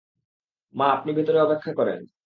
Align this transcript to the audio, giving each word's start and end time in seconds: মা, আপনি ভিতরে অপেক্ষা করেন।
মা, 0.75 0.85
আপনি 0.87 1.09
ভিতরে 1.13 1.37
অপেক্ষা 1.41 1.71
করেন। 1.73 1.99